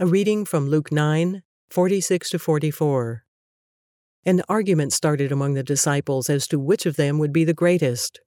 [0.00, 3.22] A reading from Luke 9 46 to 44.
[4.26, 8.20] An argument started among the disciples as to which of them would be the greatest.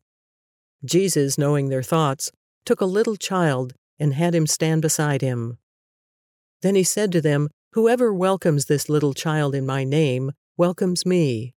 [0.85, 2.31] Jesus, knowing their thoughts,
[2.65, 5.57] took a little child and had him stand beside him.
[6.61, 11.53] Then he said to them, Whoever welcomes this little child in my name welcomes me,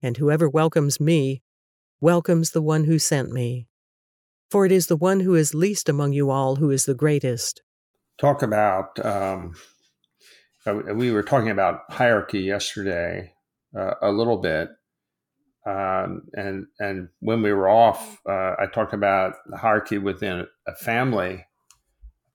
[0.00, 1.42] and whoever welcomes me
[2.00, 3.66] welcomes the one who sent me.
[4.50, 7.60] For it is the one who is least among you all who is the greatest.
[8.18, 9.54] Talk about, um,
[10.66, 13.34] uh, we were talking about hierarchy yesterday
[13.76, 14.70] uh, a little bit.
[15.66, 20.74] Um, and and when we were off, uh, I talked about the hierarchy within a
[20.74, 21.46] family,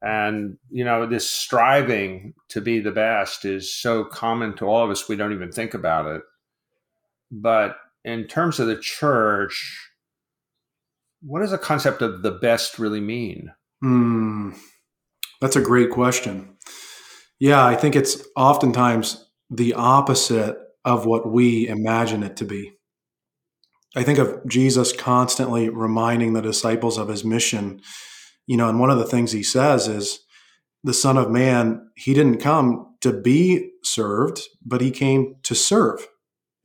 [0.01, 4.89] and you know this striving to be the best is so common to all of
[4.89, 6.23] us we don't even think about it.
[7.31, 9.91] But in terms of the church,
[11.21, 13.53] what does the concept of the best really mean?
[13.83, 14.57] Mm,
[15.41, 16.57] that's a great question.
[17.39, 22.73] Yeah, I think it's oftentimes the opposite of what we imagine it to be.
[23.95, 27.81] I think of Jesus constantly reminding the disciples of his mission.
[28.45, 30.19] You know, and one of the things he says is
[30.83, 36.07] the Son of Man, he didn't come to be served, but he came to serve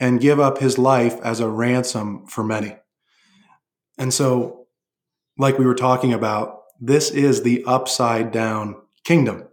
[0.01, 2.77] and give up his life as a ransom for many.
[3.97, 4.67] And so,
[5.39, 9.49] like we were talking about, this is the upside down kingdom.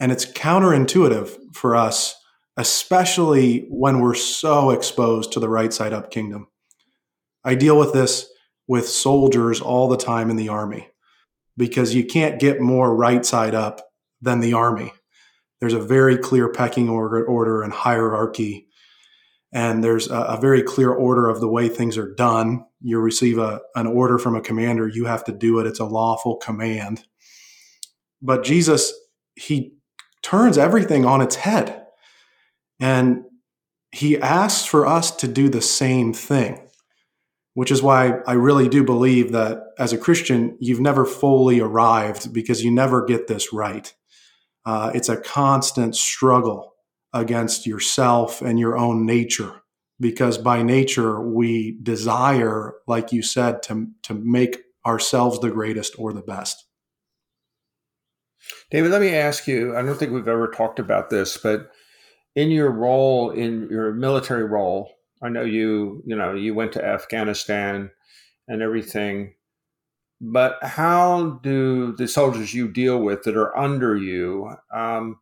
[0.00, 2.14] And it's counterintuitive for us,
[2.56, 6.48] especially when we're so exposed to the right side up kingdom.
[7.44, 8.28] I deal with this
[8.66, 10.88] with soldiers all the time in the army
[11.56, 13.80] because you can't get more right side up
[14.20, 14.92] than the army.
[15.60, 18.68] There's a very clear pecking order, order and hierarchy
[19.54, 22.64] and there's a, a, very clear order of the way things are done.
[22.84, 25.66] You receive a, an order from a commander, you have to do it.
[25.66, 27.04] It's a lawful command.
[28.20, 28.92] But Jesus,
[29.36, 29.72] he
[30.22, 31.86] turns everything on its head.
[32.78, 33.24] And
[33.90, 36.68] he asks for us to do the same thing,
[37.54, 42.34] which is why I really do believe that as a Christian, you've never fully arrived
[42.34, 43.94] because you never get this right.
[44.66, 46.74] Uh, it's a constant struggle
[47.14, 49.62] against yourself and your own nature
[50.00, 56.12] because by nature we desire like you said to to make ourselves the greatest or
[56.12, 56.64] the best.
[58.70, 61.70] David let me ask you i don't think we've ever talked about this but
[62.36, 64.90] in your role in your military role
[65.22, 67.90] i know you you know you went to afghanistan
[68.48, 69.32] and everything
[70.20, 75.18] but how do the soldiers you deal with that are under you um,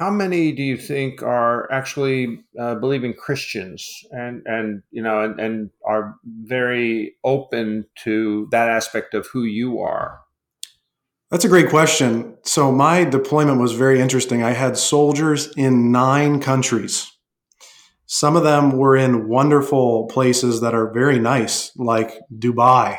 [0.00, 5.38] how many do you think are actually uh, believing Christians and and you know and,
[5.38, 10.20] and are very open to that aspect of who you are?
[11.30, 12.38] That's a great question.
[12.44, 14.42] So my deployment was very interesting.
[14.42, 17.12] I had soldiers in nine countries.
[18.06, 22.96] Some of them were in wonderful places that are very nice, like Dubai.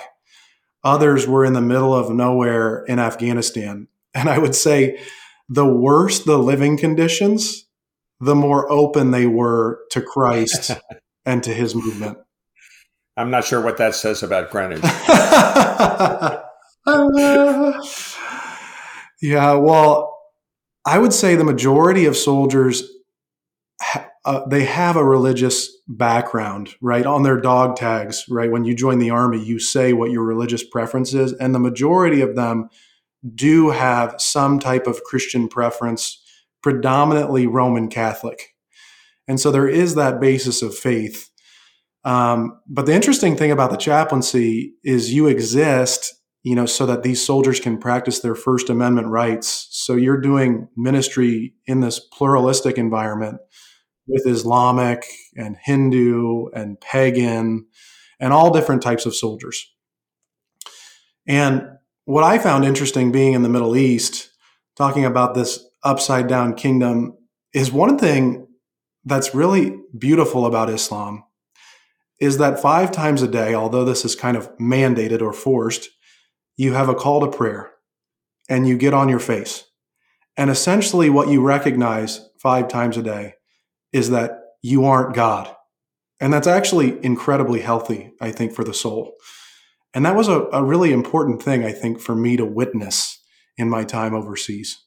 [0.83, 3.87] Others were in the middle of nowhere in Afghanistan.
[4.13, 4.99] And I would say
[5.51, 7.65] the worse the living conditions,
[8.21, 10.71] the more open they were to Christ
[11.25, 12.17] and to his movement.
[13.17, 14.81] I'm not sure what that says about Greenwich.
[19.21, 20.17] yeah, well,
[20.85, 22.89] I would say the majority of soldiers
[24.23, 27.05] uh, they have a religious background, right?
[27.05, 28.51] On their dog tags, right?
[28.51, 32.21] When you join the army, you say what your religious preference is, and the majority
[32.21, 32.69] of them
[33.35, 36.23] do have some type of Christian preference,
[36.61, 38.55] predominantly Roman Catholic.
[39.27, 41.29] And so there is that basis of faith.
[42.03, 47.03] Um, but the interesting thing about the chaplaincy is you exist, you know, so that
[47.03, 49.67] these soldiers can practice their First Amendment rights.
[49.69, 53.37] So you're doing ministry in this pluralistic environment
[54.07, 55.05] with Islamic
[55.35, 57.67] and Hindu and pagan
[58.19, 59.71] and all different types of soldiers.
[61.27, 61.67] And
[62.11, 64.31] what I found interesting being in the Middle East,
[64.75, 67.17] talking about this upside down kingdom,
[67.53, 68.47] is one thing
[69.05, 71.23] that's really beautiful about Islam
[72.19, 75.87] is that five times a day, although this is kind of mandated or forced,
[76.57, 77.71] you have a call to prayer
[78.49, 79.63] and you get on your face.
[80.35, 83.35] And essentially, what you recognize five times a day
[83.93, 85.55] is that you aren't God.
[86.19, 89.13] And that's actually incredibly healthy, I think, for the soul.
[89.93, 93.19] And that was a, a really important thing, I think, for me to witness
[93.57, 94.85] in my time overseas.